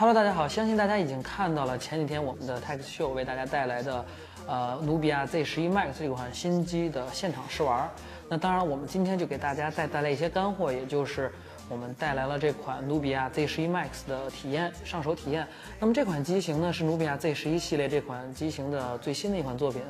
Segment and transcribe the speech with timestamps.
[0.00, 4.02] Hello，大家好，相信大家已经看到了前几天我们的 Tech Show 为大家带来的，
[4.46, 7.86] 呃，努比亚 Z11 Max 这款新机的现场试玩。
[8.26, 11.30] 那当然，我们今天就给大家再带来一些干货，也就是
[11.68, 15.46] 我们带来了这款努比亚 Z11 Max 的体验上手体验。
[15.78, 19.82] 那么这款机型呢，是努比亚 Z11 系列这款机型的最新的一款作品。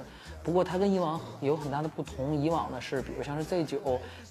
[0.43, 3.79] 不过它跟以往有很大的不同，以往呢是比如像是 Z9、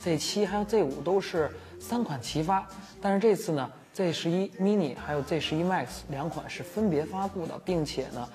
[0.03, 1.49] Z7 还有 Z5 都是
[1.79, 2.67] 三款齐发，
[3.01, 3.71] 但是这次呢。
[3.99, 8.25] Z11 mini 还有 Z11 Max 两款是分别发布的，并且呢，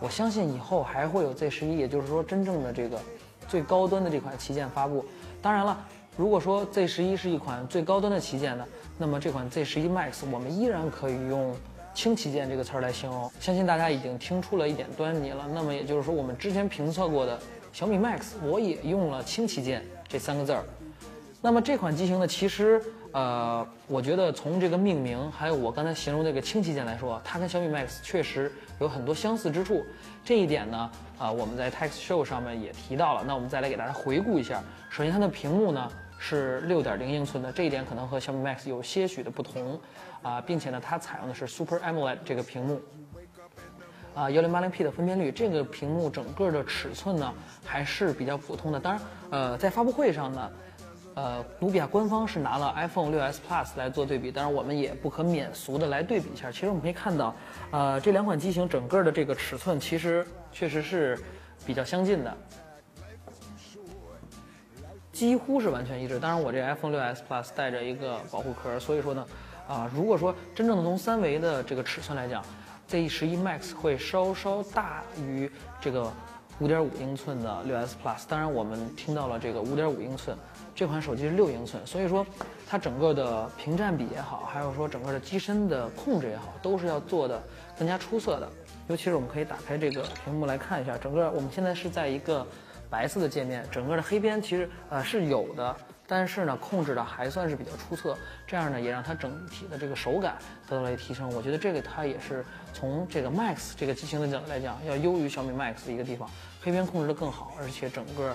[0.00, 2.98] 我相信以后还会有 Z11，也就是说真正的这个
[3.46, 5.04] 最高端的这款旗舰发布。
[5.40, 5.78] 当然了，
[6.16, 8.66] 如果说 Z11 是一款最高端的旗舰呢，
[8.98, 11.54] 那么这款 Z11 Max 我们依然可以用
[11.94, 13.30] 轻旗舰这个词儿来形容。
[13.38, 15.46] 相信大家已经听出了一点端倪了。
[15.54, 17.38] 那么也就是说，我们之前评测过的
[17.72, 20.64] 小米 Max，我也用了轻旗舰这三个字儿。
[21.40, 28.50] 那么这款机型呢，其实，呃，我觉得从这个命名，还有我刚才形容这个轻旗舰来说，它跟小米 Max 确实
[28.80, 29.84] 有很多相似之处。
[30.24, 33.22] 这一点呢，啊，我们在 Tech Show 上面也提到了。
[33.26, 34.62] 那我们再来给大家回顾一下。
[34.88, 39.78] 首先，它的屏幕呢是六点零英寸的，这一点可能和小米 Max 有些许的不同，
[40.22, 42.80] 啊，并且呢，它采用的是 Super AMOLED 这个屏幕，
[44.14, 45.30] 啊，幺零八零 P 的分辨率。
[45.30, 47.30] 这个屏幕整个的尺寸呢
[47.62, 48.80] 还是比较普通的。
[48.80, 50.50] 当然，呃，在发布会上呢。
[51.14, 56.50] 呃，努比亚官方是拿了 iPhone 6s Plus 来做对比，当然我们也不可免俗的来对比一下。
[56.50, 57.34] 其实我们可以看到，
[57.70, 61.18] 呃，这两款机型整个的这个尺寸其实确实是
[61.66, 62.34] 比较相近的，
[65.12, 66.18] 几乎是完全一致。
[66.18, 69.26] 当然我这 iPhone 6s Plus 带着一个保护壳，所以说呢，
[69.68, 72.42] 啊，如果说真正的从三维的这个尺寸来讲
[72.88, 76.10] ，Z11 Max 会稍稍大于这个
[76.58, 78.22] 5.5英寸的 6s Plus。
[78.26, 80.34] 当然我们听到了这个5.5英寸。
[80.74, 82.26] 这款手机是六英寸，所以说
[82.66, 87.40] 它整个的屏占比也好，还有说整个的机身的控制也好，都是要做的
[87.78, 88.48] 更加出色的。
[88.88, 92.46] 尤其是我们可以打开这个屏幕来看一下，整个我们现在是在一个
[92.90, 98.16] 白色的界面，整个的黑边其实呃是有的，但是呢控制的还算是比较出色，
[98.46, 100.36] 这样呢也让它整体的这个手感
[100.68, 101.32] 得到了提升。
[101.34, 106.28] 我觉得这个它也是从这个 Max 这个机型的角度来讲，要优于小米 Max 的一个地方，
[106.62, 108.34] 黑边控制的更好，而且整个。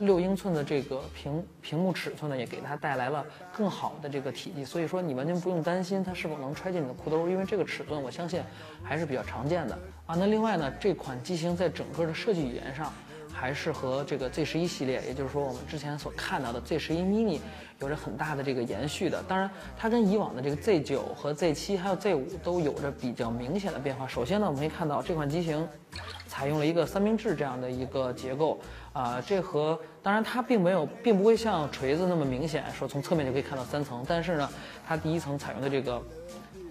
[0.00, 3.24] 六英寸的这个屏屏幕尺寸呢，也给它带来了
[3.56, 8.42] 更好的这个体积，所以说你完全不用担心它是否能揣进你的裤兜，因为这个尺寸我相信
[8.82, 10.16] 还是比较常见的啊。
[10.16, 12.92] 那另外呢，这款机型在整个的设计语言上，
[13.34, 17.40] 还是和这个 Z 十一系列，也就是说我们之前所看到的 Z 十一 mini
[17.80, 19.22] 有着很大的这个延续的。
[19.24, 24.06] 当然，它跟以往的这个 Z 九和 Z 七还有 Z 五都有着比较明显的变化。
[24.06, 25.66] 首先呢，我们可以看到这款机型。
[26.26, 28.58] 采用了一个三明治这样的一个结构
[28.92, 34.04] 啊，这和当然它并没有，并不会像锤子那么明显，说从侧面就可以看到三层。
[34.08, 34.50] 但是呢，
[34.84, 36.02] 它第一层采用的这个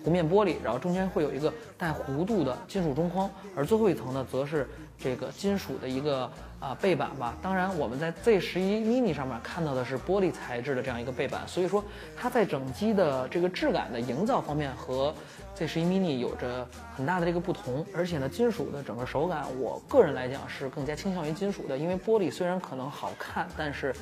[0.06, 4.68] 弧面玻璃，然后中间会有一个带弧度的金属中框，而最后一层呢，则是
[5.00, 6.30] 这个金属的一个
[6.64, 7.36] 啊背板吧。
[7.42, 11.84] 当然，我们在 Z 十一 mini 上面看到的是玻璃材质的这样一个背板，所以说
[12.16, 15.14] 它在整机的这个质感的营造方面和。
[15.56, 23.94] Z 十一 mini 有着很大的这个不同，而且呢，金属的整个手感，我个人来讲是更加倾向于金属的，因为玻璃虽然可能好看，但是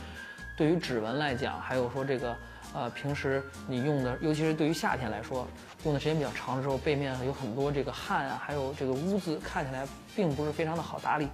[0.58, 2.34] 对于指纹来讲，还有说这个
[2.74, 5.46] 呃平时你用的，尤其是对于夏天来说，
[5.84, 9.86] 用的时间比较长的时候，背面有很多这个汗啊，还有这个污渍，看起来
[10.16, 11.28] 并不是非常的好打理。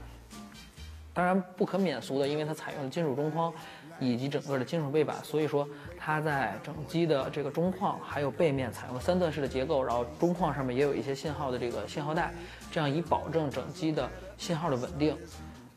[1.17, 3.51] 当然不可免俗的，因为它采用了金属中框。
[4.00, 5.67] 以及整个的金属背板，所以说
[5.97, 12.31] 它在整机的这个中框还有背面采用了三段式的结构，然后中框上面也有一些信号的这个信号带，
[12.72, 14.07] 这样以保证整机的
[14.38, 15.17] 信号的稳定。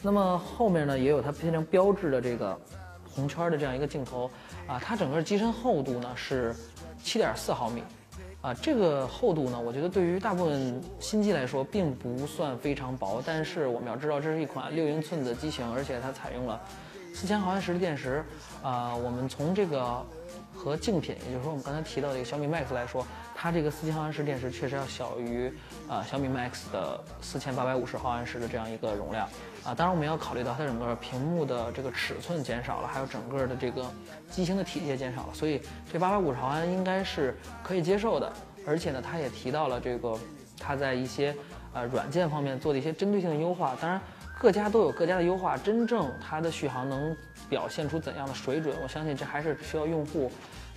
[0.03, 2.61] 那么后面呢也有它非常标志的这个
[3.09, 4.31] 红圈的这样一个镜头
[4.67, 6.55] 啊，它整个机身厚度呢是
[7.03, 7.83] 七点四毫米
[8.43, 16.59] 啊，这个厚度呢，我觉得对于大部分新机来说并不算非常薄，但是我们要知道这是一款六英寸的机型，而且它采用了。
[17.13, 18.25] 四千毫安时的电池，
[18.63, 20.01] 啊，我们从这个
[20.55, 23.05] 和竞品，也就是说我们刚才提到的一个小米 Max 来说，
[23.43, 25.51] 它这个四千毫安时电池确实要小于
[25.89, 29.27] 啊小米 Max 的四千八百五十毫安时的这样一个容量，
[29.65, 33.91] 啊，当然我们要考虑到它整个屏幕的这个尺寸减少了，还有整个的这个
[34.31, 38.31] 机型的体积也减少了，所以这八百五十毫安应该是可以接受的。
[38.67, 40.19] 而且呢，它也提到了这个
[40.59, 41.35] 它在一些
[41.73, 43.99] 呃软件方面做的一些针对性的优化，当然。
[44.39, 47.15] 各家都有各家的优化，真正它的续航能
[47.51, 50.33] 表现出怎样的水准，我相信这还是需要用户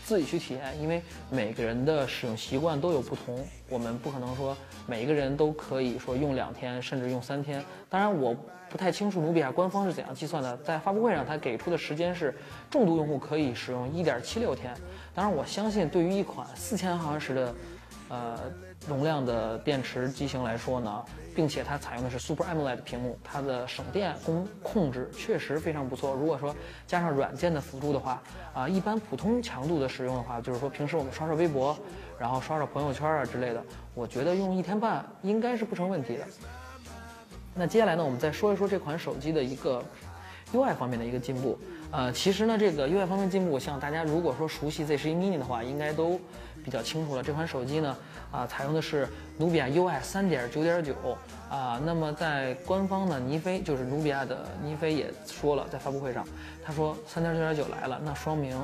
[0.06, 4.56] 自己去体验，因为每个人的使用习惯都有不同，我们不可能说
[4.86, 7.64] 每一个人都可以说用两天，甚至用三天。
[7.90, 8.36] 当然，我
[8.70, 12.36] 不太清楚努比亚官方是怎样计算的，在发布会上他给出的时间是
[12.70, 14.74] 重度用户可以使用一点七六天。
[15.14, 17.56] 当然，我相信对于一款四千毫安时的。
[18.10, 18.38] 呃，
[18.88, 21.04] 容量的电池机型来说呢，
[21.36, 26.14] 并且它采用的是 Super AMOLED 屏幕，它的省电功控制确实非常不错。
[26.14, 28.22] 如果说加上软件的辅助的话，
[28.54, 31.78] 啊，一般普通强度的使用的话，就是说平时我们刷刷微博，
[32.20, 33.64] 然后刷刷朋友圈啊之类的，
[33.94, 36.26] 我觉得用一天半应该是不成问题的。
[37.56, 39.84] 那接下来呢，我们再说一说这款手机的一个
[40.54, 41.58] UI 方面的一个进步。
[41.92, 46.20] 呃，其实呢，这个 UI 方面进步，像大家如果说熟悉 Z 十一 mini 的话，应该都
[46.63, 47.21] 比较清楚了。
[47.21, 47.98] 这款手机呢，
[48.31, 49.07] 啊，采用的是
[49.38, 50.94] 努比亚 UI 三点九点九
[51.50, 51.81] 啊。
[51.86, 56.25] 那么在官方的尼飞，就是努比亚的尼飞也说了，在发布会上，
[56.65, 58.57] 他说三点九点九来了，那说明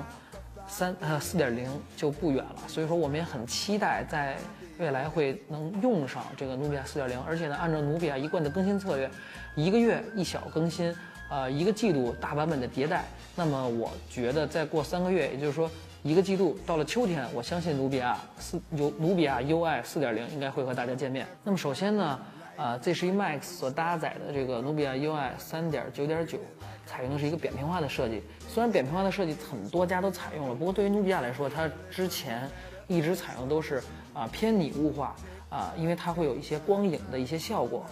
[0.68, 2.58] 三呃四点零就不远了。
[2.68, 4.38] 所以说我们也很期待在
[4.78, 9.10] 未来会能用上这个努比亚四点零，而且呢，按照努比亚一贯的更新策略，
[9.56, 10.96] 一个月一小更新。
[11.32, 13.06] 呃，一个季度大版本的迭代，
[13.36, 15.70] 那么我觉得再过三个月，也就是说
[16.02, 21.28] 一个季度到了秋天，我相信努比亚四有努比亚 UI 四点零应该会和大家见面。
[21.44, 22.20] 那么首先呢，
[22.56, 26.38] 呃，Z 十一 Max 所搭载的这个努比亚 UI 三点九点九，
[26.86, 28.24] 采用的是一个扁平化的设计。
[28.48, 32.50] 虽然扁平化的设计很多家都采用了，不过对于努比亚来说，它之前
[32.88, 35.14] 一直采用都是啊偏拟物化
[35.50, 37.86] 啊，因为它会有一些光影的一些效果。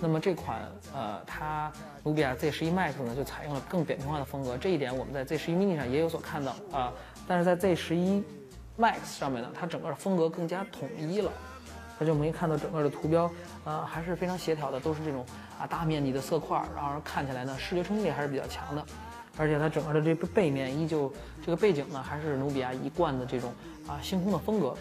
[0.00, 0.60] 那么这款
[0.94, 1.70] 呃，它
[2.02, 4.56] 努比亚 Z 十一 Max 呢，就采用了更扁平化的风格。
[4.56, 6.92] 这一点我们在 Z 十一 mini 上也有所看到啊。
[7.28, 8.22] 但是在 Z 十一
[8.78, 11.30] Max 上面呢，它整个风格更加统一了。
[11.98, 13.30] 而且我们可以看到整个的图标，
[13.64, 15.22] 呃，还是非常协调的，都是这种
[15.60, 18.82] 啊大面积的色块，然后看起来呢，视觉冲击力还是比较强的。
[19.36, 21.12] 而且它整个的这个背面依旧，
[21.44, 23.52] 这个背景呢，还是努比亚一贯的这种
[23.86, 24.74] 啊星空的风格。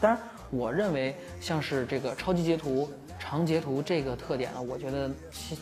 [0.00, 0.20] 当然，
[0.50, 2.88] 我认为像是这个超级截图。
[3.32, 5.10] 长截图这个特点呢，我觉得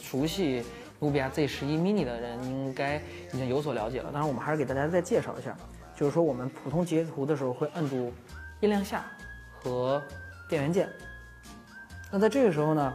[0.02, 0.60] 熟悉
[0.98, 2.96] 努比亚 Z 十一 mini 的人应该
[3.32, 4.10] 已经有所了解了。
[4.10, 5.56] 当然，我们还是给大家再介绍一下，
[5.96, 8.12] 就是说我们普通截图的时候会摁住
[8.58, 9.04] 音量下
[9.60, 10.02] 和
[10.48, 10.88] 电源键。
[12.10, 12.92] 那在这个时候呢，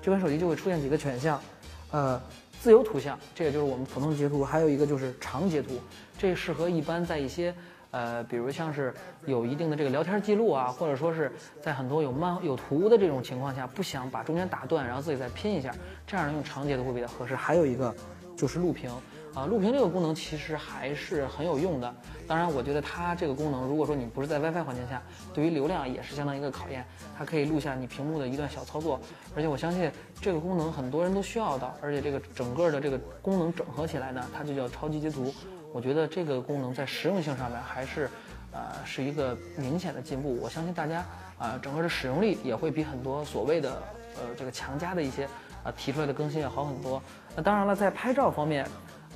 [0.00, 1.42] 这款手机就会出现几个选项，
[1.90, 2.22] 呃，
[2.60, 5.80] 自由图像，这个就是我们普通截图；还有一个就是长截图，
[6.16, 7.52] 这适合一般在一些。
[7.92, 8.92] 呃，比如像是
[9.26, 11.30] 有一定的这个聊天记录啊，或者说是
[11.60, 15.72] 在很多有漫有图的这种情况下，不想把中间打断，然后自己再拼一下，
[16.06, 17.36] 这样用长截图会比较合适。
[17.36, 17.94] 还有一个
[18.36, 18.90] 就是录屏
[19.34, 21.94] 啊，录屏这个功能其实还是很有用的。
[22.26, 25.02] 当然，我觉得它这个功能，如果说你不是在 WiFi 环境下，
[25.34, 26.86] 对于流量也是相当一个考验。
[27.18, 28.98] 它可以录下你屏幕的一段小操作，
[29.36, 35.32] 而且我相信这个功能很多人都需要到，而且这个整个的这个功能整合起来呢，它就叫超级截图。
[35.72, 38.10] 我觉得这个功能在实用性上面还是，
[38.52, 40.36] 呃，是一个明显的进步。
[40.36, 41.04] 我相信大家
[41.38, 43.82] 啊，整个的使用力也会比很多所谓的
[44.16, 45.24] 呃这个强加的一些
[45.64, 47.02] 啊提出来的更新要好很多。
[47.34, 48.66] 那当然了，在拍照方面，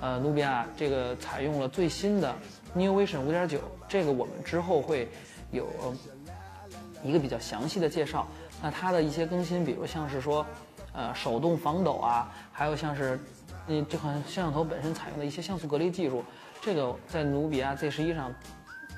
[0.00, 2.34] 呃，努比亚这个采用了最新的
[2.74, 5.08] Neo Vision 5.9，这个我们之后会
[5.50, 5.68] 有
[7.02, 8.26] 一个比较详细的介绍。
[8.62, 10.44] 那它的一些更新，比如像是说，
[10.94, 13.20] 呃，手动防抖啊，还有像是，
[13.66, 16.24] 嗯，这款摄像头本身采用的一些像素隔离技术。
[16.66, 18.34] 这个在努比亚 Z 十一上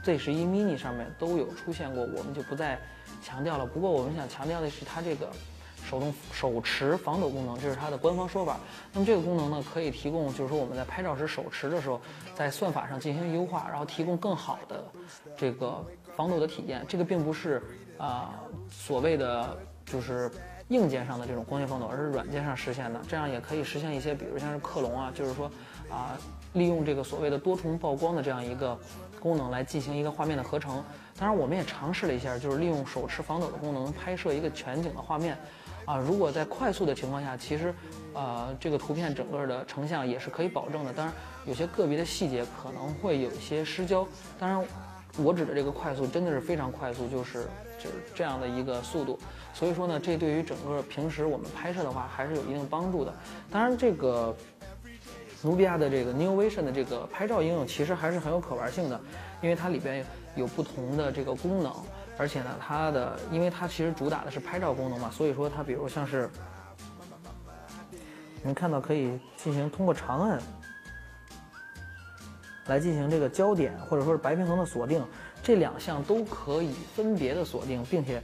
[0.03, 2.79] ，Z 十一 mini 上面都有出现过，我们就不再
[3.23, 3.67] 强调了。
[3.67, 5.29] 不过我们想强调的是它这个
[5.85, 8.59] 手动手持防抖功能，这是它的官方说法。
[8.91, 12.01] 那么这个功能呢，可以提供，就是说我们在拍照时手持的时候，
[12.35, 14.83] 在算法上进行优化，然后提供更好的
[15.37, 15.85] 这个
[16.17, 16.83] 防抖的体验。
[16.89, 17.63] 这个并不是
[17.99, 18.41] 啊
[18.71, 19.55] 所谓的
[19.85, 20.31] 就是
[20.69, 22.99] 硬件上的这种光学防抖，而是软件上实现的。
[23.07, 25.51] 这样也可以实现一些，比如像是克隆啊，就是说
[25.91, 26.17] 啊。
[26.55, 28.79] 利用这个所谓的多重曝光的这样一个
[29.21, 30.83] 功能来进行一个画面的合成。
[31.19, 35.37] 当然，我们也尝试了一下，就是利用手持防抖的功能拍摄一个全景的画面。
[35.85, 37.75] 啊，如果在快速的情况下，其实，
[38.13, 40.93] 呃，这个图片整个的成像也是可以保证的。
[40.93, 41.15] 当然，
[41.47, 44.07] 有些个别的细节可能会有一些失焦。
[44.39, 44.65] 当然，
[45.25, 49.19] 我指的这个快速真的是非常快速，就是就是这样的一个速度。
[49.55, 53.13] 所以说呢，这对于整个平时我们拍摄的话还是有一定帮助的。
[53.51, 54.37] 当然，这个。
[55.43, 59.01] 努比亚的这个 New Vision 的这个拍照应用其实还是很有可玩性的，
[59.41, 60.05] 因为它里边
[60.35, 61.73] 有不同的这个功能，
[62.17, 66.29] 而且呢，它的因为它其实主打的是拍照功能嘛，所以说它比如像是，
[68.41, 70.41] 你们看到可以进行通过长按
[72.67, 75.05] 来进行这个焦点或者说是白平衡的锁定，
[75.43, 78.21] 这两项都可以分别的锁定，并且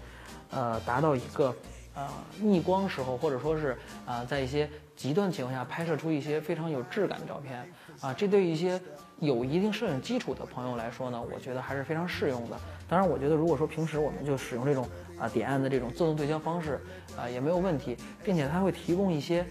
[0.50, 1.54] 呃达到一个。
[1.96, 2.08] 呃，
[2.40, 7.68] 逆光时候，或者说是啊，在一些极端情况下拍摄出一些非常有质感的照片
[8.00, 8.80] 啊，这对一些
[9.20, 12.56] 有一定摄影基础的朋友来说呢，我觉得还是非常适用的。
[12.88, 16.80] 当然，我觉得如果说平时我们就使用这种啊点按的这种自动对焦方式
[17.16, 19.44] 啊，也没有问题，并且它会提供一些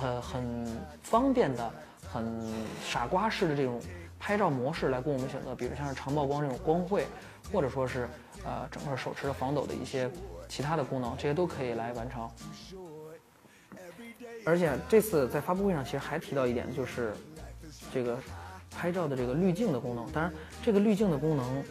[0.00, 0.66] 呃很
[1.02, 1.70] 方便的、
[2.10, 2.42] 很
[2.84, 3.80] 傻瓜式的这种
[4.18, 7.06] 拍照模式来供我们选择，比如像是长曝光这种光绘，
[7.52, 8.08] 或者说是
[8.44, 10.10] 呃整个手持的防抖的一些
[10.48, 12.28] 其他的功能，这些都可以来完成。
[14.44, 17.12] 而且这次在发布会上其实还提到一点，就是
[17.92, 18.18] 这个
[18.70, 20.10] 拍照的这个滤镜的功能。
[20.10, 20.32] 当然，
[20.62, 21.64] 这个滤镜的功能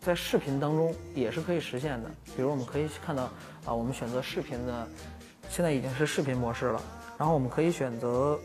[0.00, 2.10] 在视频当中也是可以实现的。
[2.36, 3.24] 比如我们可以看到
[3.64, 4.88] 啊，我们选择视频的，
[5.48, 6.80] 现在已经是视频模式了。
[7.18, 8.38] 然后我们可以选择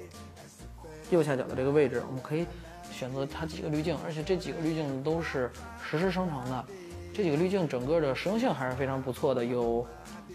[1.09, 2.47] 右下角的这个位置，我们可以
[2.91, 5.51] 选择它几个滤镜，而且这几个滤镜都是
[5.83, 6.65] 实时生成的。
[7.13, 9.85] 这几个滤镜整个的实用性还是非常不错的，有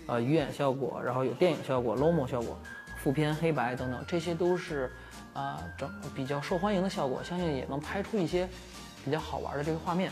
[0.06, 2.58] 呃鱼眼效果，然后有电影效果、LOMO 效果。
[3.06, 4.90] 不偏黑白等等，这些都是
[5.32, 8.48] 啊整比较受欢迎的效果，相信也能拍出一些
[9.04, 10.10] 比较好玩的这个画面。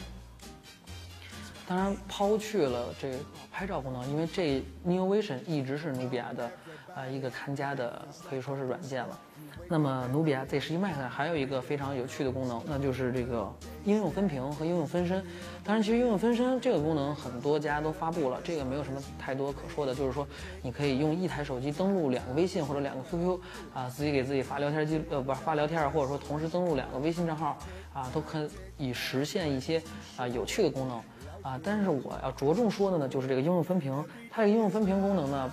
[1.66, 3.18] 当然，抛去了这个
[3.50, 6.50] 拍照功能，因为这 Neo Vision 一直是努比亚的
[6.94, 9.18] 啊一个看家的，可以说是软件了。
[9.66, 13.50] 那么努比亚 Z11 Max 还有一个非常有趣的功能，那就是这个
[13.84, 15.24] 应用分屏和应用分身。
[15.64, 20.26] 当然，其实应用分身这个功能很多家都发布了，这个没有什么太多可说的，就是说
[20.60, 23.40] 你可以用一台手机登录两个微信或者两个 QQ
[23.72, 27.56] 啊，自己给自己发聊天记录呃不是发聊天，或者说同时登录两个微信账号
[27.94, 29.82] 啊，都可以实现一些
[30.18, 31.02] 啊有趣的功能
[31.44, 31.60] 啊。
[31.62, 35.48] 但是我要着重说的呢，就是这个应用分屏，它这个应用分屏功能呢，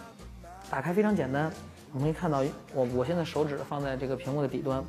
[0.72, 1.52] 打开非常简单。
[1.94, 2.42] 我们可以看到，
[2.74, 4.84] 我我现在手指放在这个屏幕的底端，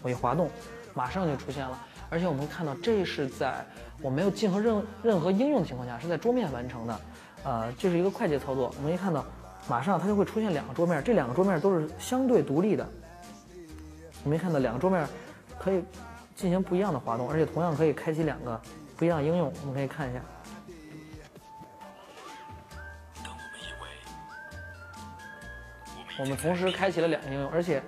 [0.00, 0.48] 我一滑动，
[0.94, 1.78] 马上就出现了。
[2.08, 3.66] 而且我们看到，这是在
[4.00, 7.00] 我没有进行任任何应用的情况下，是在桌面完成的。
[7.42, 8.72] 呃，这是一个快捷操作。
[8.78, 9.24] 我们一看到，
[9.68, 12.88] 马上它就会出现两个桌面，这两个桌面都是相对独立的。
[14.22, 15.04] 我们看到两个桌面
[15.58, 15.82] 可以
[16.36, 18.60] 进行不一样的滑动，而且同样可以开启两个
[18.96, 19.52] 不一样的应用。
[19.62, 20.20] 我们可以看一下。
[26.18, 27.82] 我们同时开启了两个应用，而且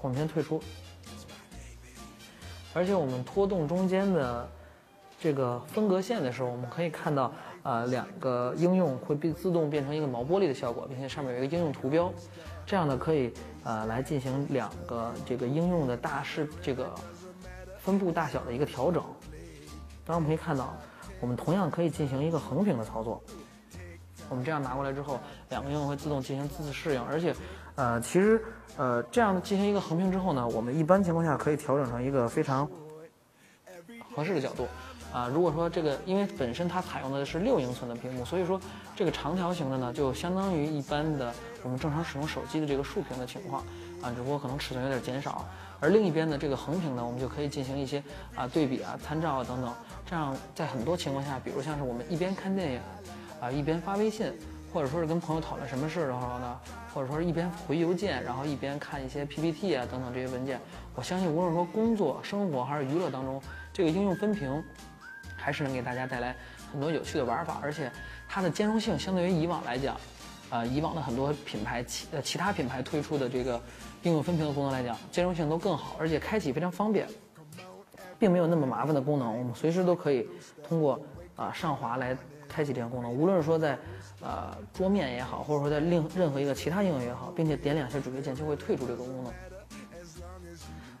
[0.00, 0.62] 我们先退出，
[2.72, 4.48] 而且我们拖动中间的
[5.20, 7.32] 这个分隔线的时候，我们可以看到，
[7.62, 12.12] 呃，两个应用会变自动变成一个毛玻璃的效果，并且上面有一个应用图标，
[12.64, 13.32] 这样呢可以
[13.62, 16.94] 呃来进行两个这个应用的大视这个
[17.78, 19.02] 分布大小的一个调整。
[20.06, 20.74] 当然我们可以看到，
[21.20, 23.22] 我们同样可以进行一个横屏的操作。
[24.28, 25.18] 我们这样拿过来之后，
[25.50, 27.34] 两个应用会自动进行自适应，而且，
[27.76, 28.42] 呃，其实，
[28.76, 32.68] 呃，这样进行一个横屏之后呢，我们一般情况下可以调整成一个非常
[34.14, 34.66] 合适的角度，
[35.12, 38.60] 啊，如果说这个，因为本身它采用的是六英寸的屏幕，所以说
[38.96, 43.62] 这个长条形的呢，就相当于一般的我们正常使用手机的这个竖屏的情况，
[44.02, 45.44] 啊，只不过可能尺寸有点减少，
[45.80, 48.02] 而另一边的这个横屏呢，我们就可以进行一些
[48.34, 49.72] 啊对比啊、参照啊等等，
[50.06, 52.80] 这样在很多情况下，比如像是我们一边看电影。
[53.40, 54.32] 啊，一边发微信，
[54.72, 56.60] 或者说是跟朋友讨论什么事的时候呢，
[56.94, 60.58] 或者说是一边回邮件，然后一边看一些 PPT 啊等等这些文件，
[60.94, 63.40] 我相信无论说工作、生活还是娱乐当中，
[63.72, 64.62] 这个应用分屏
[65.36, 66.34] 还是能给大家带来
[66.72, 67.90] 很多有趣的玩法，而且
[68.28, 69.96] 它的兼容性相对于以往来讲，
[70.48, 73.60] 啊，以往的很多品牌其呃其他品牌推出的这个
[74.04, 77.06] 应用分屏的功能来讲，兼容性都更好，而且开启非常方便，
[78.18, 80.26] 并没有那么麻烦的功能，我们随时都可以
[80.66, 80.98] 通过
[81.36, 82.16] 啊上滑来。
[82.54, 83.76] 开启这项功能，无论是说在，
[84.20, 89.32] 呃桌面也好，或者说在另任何一个其他应用也好，并且点两下主页键就会退出这个功能。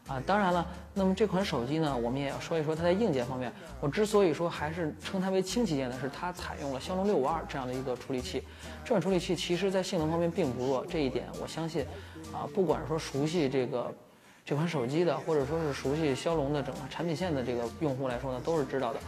[0.06, 3.52] 啊，当然了，那么这款手机呢，我们也要说一说它在硬件方面。
[3.80, 8.42] 我之所以说还是称它为轻旗舰的，是它采用了骁龙六五二这样的一个处理器。
[8.84, 11.86] 这款处理器其实在性能方面并不弱，这一点我相信，
[12.32, 13.94] 啊，不管说熟悉这个
[14.44, 19.00] 这款手机的，或者说是熟悉骁龙的整个产品线的这个用户来说呢，都是知道的。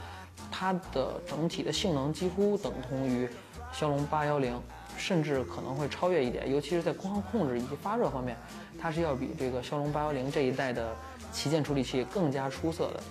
[0.50, 3.28] 它的整体的性能几乎等同于
[3.72, 4.58] 骁龙八幺零，
[4.96, 8.36] 甚至可能会超越一点，尤其是在功耗控制以及发热方面，
[8.78, 10.94] 它是要比这个骁龙八幺零这一代的
[11.32, 13.02] 旗舰处理器更加出色的。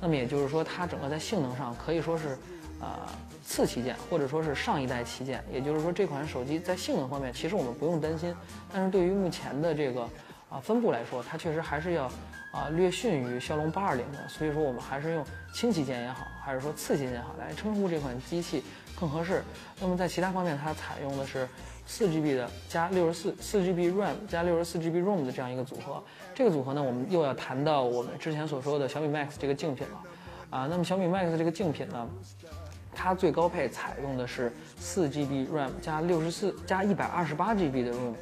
[0.00, 2.38] 那么也就是说，它整个在性能上可以说是，
[2.80, 2.88] 呃，
[3.44, 5.42] 次旗舰或者说是上一代旗舰。
[5.52, 8.34] 也就是说，这款手机在性能方面其实我们不用担心，
[8.72, 10.02] 但是对于目前的这个
[10.48, 12.10] 啊分布来说，它确实还是要。
[12.52, 18.62] 啊，略逊于骁龙八二零的，所以说我们还是用轻旗舰也好，还是说次旗舰也好来称呼这款机器
[19.00, 19.42] 更合适。
[19.80, 21.48] 那么在其他方面，它采用的是
[21.86, 26.04] 四 GB 的加六十四四 GB RAM 加六十四 GB ROM 的这样一个组合。
[26.34, 30.02] 这个组合呢，我们又要谈到我们之前所说的小米 Max 这个竞品了。
[30.50, 32.06] 啊，那么小米 Max 这个竞品呢，
[32.94, 38.14] 它最高配采用的是四 GB RAM 加六十四加一百二十八 GB 的 ROM。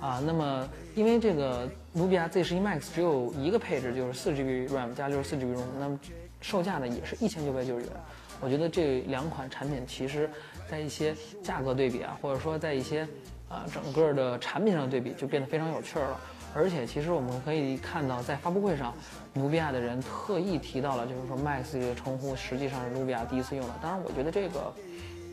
[0.00, 5.98] 啊，那么因为这个努比亚 Z11 Max 只有一个配置，就是四 GB RAM 加六十四 GB ROM，那么
[6.40, 7.92] 售价呢也是一千九百九十元。
[8.40, 10.28] 我觉得这两款产品其实，
[10.70, 13.08] 在一些价格对比啊，或者说在一些
[13.48, 16.20] 啊整个的产品上的对比，就变得非常有趣了。
[16.54, 18.94] 而且其实我们可以看到，在发布会上，
[19.32, 23.74] 努比亚的人特意提到了，就是说 Max 这个称呼实际上是努比亚第一次用的。
[23.82, 24.72] 当然，我觉得这个，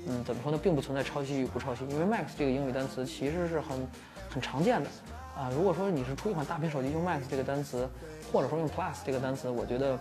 [0.08, 3.86] 嗯，怎么说呢，并不存在抄袭与不抄袭，因为 Max 这个英语单词其实是很
[4.34, 4.90] 很常见的。
[5.36, 7.90] 啊，如果说你是出一款大屏手机用 Max 这个单词，
[8.32, 9.98] 或者说用 Plus 这个单词，我觉得，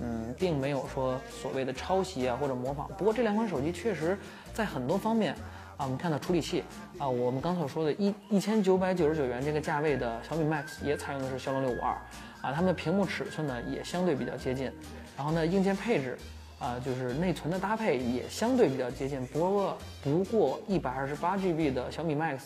[0.00, 2.88] 嗯，并没有说所谓的抄袭啊或者模仿。
[2.96, 4.16] 不过这两款手机确实
[4.54, 5.34] 在很多方面，
[5.76, 6.64] 啊，我们看到处理器
[6.96, 11.92] 啊，我们刚所说的一一千九百九十九元这个价位的小米 Max 也采用的是骁龙六五二，
[12.40, 14.72] 啊，它们的屏幕尺寸呢也相对比较接近，
[15.14, 16.16] 然后呢硬件配置，
[16.58, 19.26] 啊，就是内存的搭配也相对比较接近。
[19.26, 22.38] 不过不过一百二十八 GB 的小米 Max。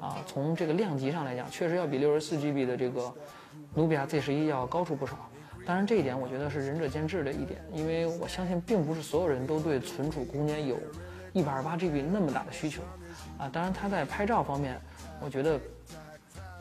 [0.00, 3.12] 啊，从这个量级上来讲，确实要比六十四 GB 的这个
[3.74, 5.16] 努比亚 Z 十一要高出不少。
[5.66, 10.76] 当然，这一点我觉得是仁者见智的一点，因为我相信并不是所有人都对存储空间有
[11.32, 12.82] 一百二十八 GB 那么大的需求。
[13.38, 14.78] 啊，当然它在拍照方面，
[15.22, 15.58] 我觉得，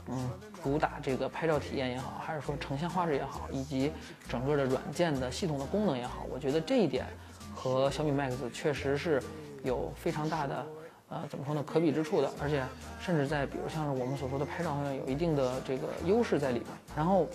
[0.08, 0.30] 嗯，
[0.64, 3.92] 主打这个拍照体验也好，还是说成像画质也好，以及
[4.30, 7.06] 整个的软件的系统的功能也好，我觉得这一点
[7.54, 9.22] 和小米 Max 确实是
[9.64, 10.66] 有非常大的。
[11.14, 11.64] 呃，怎么说呢？
[11.64, 12.64] 可比之处的，而且
[13.00, 16.70] 甚至在比如像是我们所说的拍照方面有一定的这个优势在里边。
[16.96, 17.28] 然后，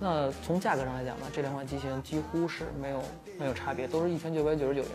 [0.00, 3.00] 那从价格上来讲呢，这两款机型几乎是没有
[3.38, 4.90] 没有差别，都是一千九百九十九元。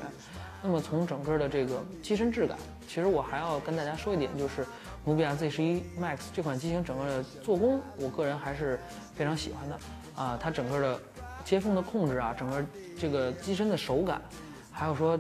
[0.62, 4.66] 那么从整个的这个机身质感，其实我还要跟大家说一点，就是
[5.06, 8.78] 努比亚 Z 十一 Max 这款机型整个的做工，我个人还是
[9.16, 9.80] 非常喜欢的。
[10.22, 11.00] 啊，它整个的
[11.46, 12.66] 接缝的控制啊，整个
[13.00, 14.22] 这个机身的手感，
[14.70, 15.18] 还有说。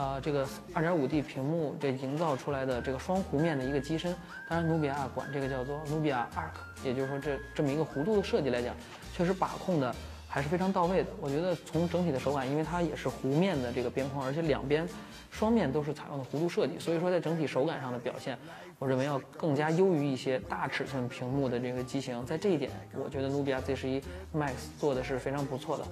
[0.00, 4.16] 呃，这个 2.5D 屏幕这营造出来的这个双弧面的一个机身，
[4.48, 8.74] 当然努比亚管这个叫做努比亚 Arc，也就是说这这么一个弧度的设计来讲，
[9.14, 9.94] 确实把控的
[10.26, 11.10] 还是非常到位的。
[11.20, 14.88] 我觉得从整体的手感，因为它也是弧面的这个边框，而且两边
[15.30, 18.38] 双面都是采用的弧度设计，所以说在整体手感上的表现，
[18.78, 22.24] 我认为要更加优于一些大尺寸屏幕的这个机型。
[22.24, 24.02] 在这一点，我觉得努比亚 Z11
[24.34, 25.84] Max 做的是非常不错的。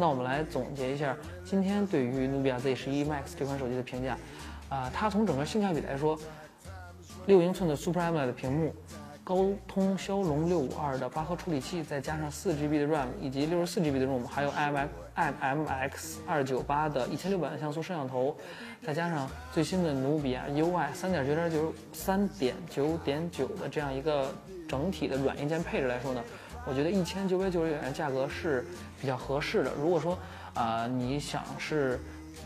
[0.00, 1.14] 那我们来总结一下
[1.44, 4.16] 今天对于努比亚 Z 十一 Max 这款手机的评价，
[4.70, 6.18] 啊，它从整个性价比来说，
[7.26, 8.74] 六英寸的 Super AMOLED 屏幕，
[9.22, 18.34] 高通骁龙六五二的八核处理器，再加上四 GB 的 RAM 以及六十四 GB 的 ROM，还有 IM IMX 二九八的一千六百万像素摄像头，
[18.82, 24.34] 再加上最新的努比亚 UI 三点九点九三点九点九的这样一个
[24.66, 26.24] 整体的软硬件配置来说呢？
[26.70, 28.64] 我觉得一千九百九十九元价格是
[29.00, 29.72] 比较合适的。
[29.76, 30.16] 如果说，
[30.54, 31.98] 啊，你想是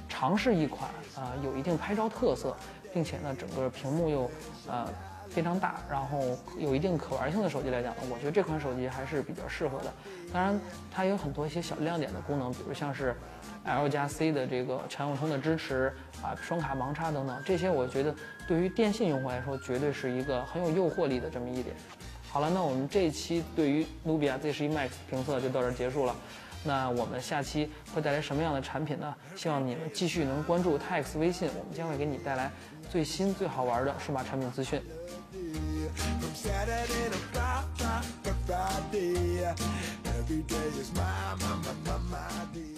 [0.09, 2.57] 尝试一款啊有一定拍照特色，
[2.91, 4.31] 并且呢整个屏幕又
[4.67, 4.89] 呃
[5.29, 6.23] 非常大，然后
[6.59, 9.93] 有一定可玩性的手机来讲呢，我觉得这款手机还是比较适合的。
[10.33, 10.59] 当然，
[10.91, 13.15] 它有很多一些小亮点的功能，比如像是
[13.65, 18.15] L 加 C 的这个全网通的支持啊，双卡盲插等等，这些我觉得
[18.49, 21.77] 对于电信用户来说，绝对是一个很有诱惑力的这么一点。
[22.35, 26.17] 好了，那我们这一期对于努比亚 Z 十一 Max 评测就到这儿结束了。
[26.65, 29.15] 那我们下期会带来什么样的产品呢？
[29.37, 32.51] 希望你们继续能关注 Tax 微信，我们将会给你带来
[32.91, 34.83] 最新最好玩的数码产品资讯。
[40.05, 42.19] Every day is my, my, my, my, my
[42.53, 42.74] day.